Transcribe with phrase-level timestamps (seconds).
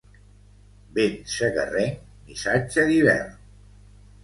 [0.95, 2.01] Vent segarrenc,
[2.31, 3.39] missatger d'hivern.